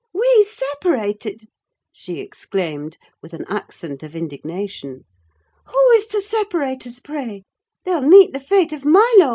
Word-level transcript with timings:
we 0.13 0.43
separated!" 0.49 1.47
she 1.91 2.17
exclaimed, 2.21 2.97
with 3.21 3.35
an 3.35 3.45
accent 3.47 4.01
of 4.01 4.15
indignation. 4.15 5.05
"Who 5.67 5.89
is 5.91 6.07
to 6.07 6.21
separate 6.21 6.87
us, 6.87 6.99
pray? 6.99 7.43
They'll 7.85 8.01
meet 8.01 8.33
the 8.33 8.39
fate 8.39 8.73
of 8.73 8.83
Milo! 8.83 9.29